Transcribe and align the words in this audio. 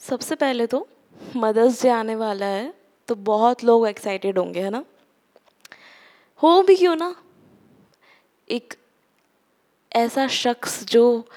सबसे 0.00 0.34
पहले 0.34 0.66
तो 0.66 0.88
मदर्स 1.36 1.82
डे 1.82 1.88
आने 1.88 2.14
वाला 2.14 2.46
है 2.46 2.74
तो 3.08 3.14
बहुत 3.14 3.64
लोग 3.64 3.88
एक्साइटेड 3.88 4.38
होंगे, 4.38 4.60
है 4.60 4.70
ना? 4.70 4.84
हो 6.42 6.62
भी 6.62 6.76
क्यों 6.76 6.96
ना? 6.96 7.16
एक 8.50 8.74
ऐसा 9.96 10.28
शख्स 10.28 10.84
जो 10.84 11.28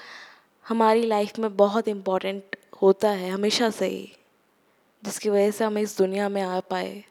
हमारी 0.68 1.02
लाइफ 1.02 1.38
में 1.38 1.56
बहुत 1.56 1.88
इम्पोर्टेंट 1.88 2.56
होता 2.82 3.10
है, 3.10 3.30
हमेशा 3.30 3.70
से 3.70 3.86
ही, 3.86 4.12
जिसकी 5.04 5.30
वजह 5.30 5.50
से 5.50 5.64
हम 5.64 5.78
इस 5.78 5.98
दुनिया 5.98 6.28
में 6.28 6.42
आ 6.42 6.60
पाए, 6.60 7.04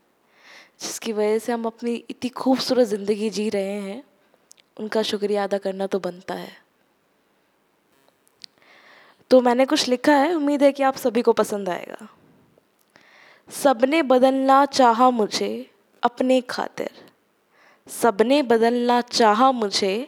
जिसकी 0.82 1.14
वजह 1.14 1.40
से 1.40 1.52
हम 1.52 1.66
अपनी 1.66 1.96
इतनी 2.10 2.30
खूबसूरत 2.30 2.88
ज़िंदगी 2.88 3.30
जी 3.30 3.50
रहे 3.50 3.80
हैं, 3.82 4.04
उनका 4.80 5.02
शुक्रिया 5.02 5.44
अदा 5.44 5.58
करना 5.58 5.88
तो 5.88 6.00
बनता 6.00 6.34
है। 6.34 6.63
तो 9.34 9.42
मैंने 9.42 9.66
कुछ 9.66 9.88
लिखा 9.88 10.14
है, 10.14 10.36
उम्मीद 10.36 10.64
है 10.64 10.72
कि 10.72 10.84
आप 10.84 10.96
सभी 10.96 11.22
को 11.22 11.34
पसंद 11.34 11.70
आएगा। 11.70 12.08
सबने 13.50 14.02
बदलना 14.02 14.66
चाहा 14.66 15.10
मुझे 15.10 15.70
अपने 16.04 16.42
खातिर। 16.42 16.90
सबने 17.88 18.42
बदलना 18.42 19.02
चाहा 19.02 19.52
मुझे 19.52 20.08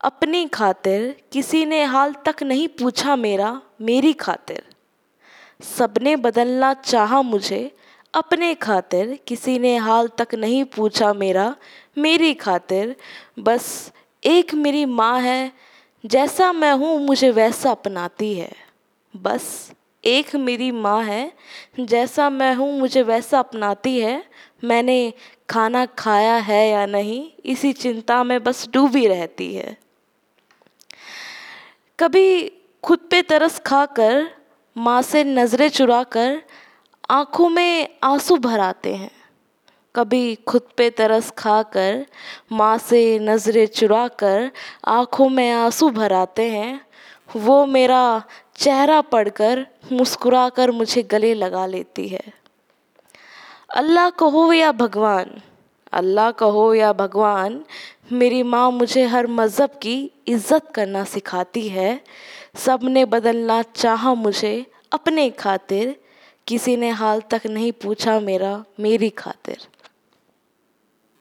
अपनी 0.00 0.46
खातिर। 0.46 1.22
किसी 1.32 1.64
ने 1.64 1.84
हाल 1.84 2.12
तक 2.12 2.42
नहीं 2.42 2.68
पूछा 2.68 3.16
मेरा, 3.16 3.62
मेरी 3.80 4.12
खातिर। 4.12 4.62
सबने 5.62 6.16
बदलना 6.16 6.74
चाहा 6.74 7.22
मुझे 7.22 7.76
अपने 8.14 8.54
खातिर। 8.54 9.18
किसी 9.26 9.58
ने 9.58 9.76
हाल 9.76 10.08
तक 10.08 10.34
नहीं 10.34 10.64
पूछा 10.64 11.12
मेरा, 11.12 11.56
मेरी 11.98 12.34
खातिर। 12.34 12.96
बस 13.38 13.92
एक 14.24 14.54
मेरी 14.54 14.84
माँ 14.84 15.20
है 15.20 15.69
जैसा 16.06 16.52
मैं 16.52 16.72
हूँ, 16.72 17.06
मुझे 17.06 17.30
वैसा 17.30 17.70
अपनाती 17.70 18.34
है। 18.34 18.52
बस, 19.16 19.72
एक 20.04 20.36
मेरी 20.36 20.70
माँ 20.70 21.04
है। 21.04 21.32
जैसा 21.80 22.30
मैं 22.30 22.54
हूँ, 22.54 22.78
मुझे 22.78 23.02
वैसा 23.02 23.38
अपनाती 23.38 24.00
है। 24.00 24.24
मैंने 24.64 25.12
खाना 25.50 25.86
खाया 25.86 26.34
है 26.34 26.70
या 26.70 26.86
नहीं, 26.86 27.30
इसी 27.44 27.72
चिंता 27.72 28.24
में 28.24 28.42
बस 28.42 28.68
डूबी 28.68 29.06
रहती 29.06 29.54
है। 29.54 29.76
कभी 31.98 32.52
खुद 32.82 32.98
पे 32.98 33.22
तरस 33.22 33.58
खाकर, 33.58 34.30
माँ 34.76 35.02
से 35.02 35.24
नज़रें 35.24 35.68
चुरा 35.68 36.02
कर 36.02 36.42
आँखों 37.10 37.48
में 37.48 37.88
आँसू 38.02 38.36
भर 38.36 38.60
आते 38.60 38.94
हैं। 38.94 39.19
कभी 39.94 40.34
खुद 40.48 40.62
पे 40.76 40.88
तरस 40.90 41.30
खाकर, 41.38 42.04
माँ 42.52 42.76
से 42.78 43.18
नज़रें 43.18 43.66
चुरा 43.66 44.06
कर 44.08 44.50
आँखों 44.88 45.28
में 45.28 45.50
आँसू 45.50 45.88
भर 45.90 46.12
आते 46.12 46.48
हैं, 46.50 46.80
वो 47.36 47.64
मेरा 47.66 48.22
चेहरा 48.56 49.00
पढ़कर 49.00 49.66
मुस्कुरा 49.92 50.48
कर 50.48 50.70
मुझे 50.70 51.02
गले 51.02 51.32
लगा 51.34 51.64
लेती 51.66 52.06
है। 52.08 52.22
अल्लाह 53.70 54.10
कहो 54.10 54.52
या 54.52 54.70
भगवान, 54.72 55.40
अल्लाह 55.92 56.30
कहो 56.32 56.72
या 56.74 56.92
भगवान, 56.92 57.62
मेरी 58.12 58.42
माँ 58.42 58.70
मुझे 58.70 59.04
हर 59.06 59.26
मज़हब 59.26 59.78
की 59.82 60.10
इज़्ज़त 60.28 60.70
करना 60.74 61.04
सिखाती 61.04 61.68
है। 61.68 62.00
सबने 62.58 63.04
बदलना 63.06 63.60
चाहा 63.74 64.14
मुझे 64.14 64.54
अपने 64.92 65.28
खातिर, 65.30 65.96
किसी 66.46 66.76
ने 66.76 66.88
हाल 66.90 67.20
तक 67.30 67.46
नहीं 67.46 67.72
पूछा 67.72 68.18
मेरा, 68.20 68.64
मेरी 68.80 69.10
खातिर। 69.10 69.66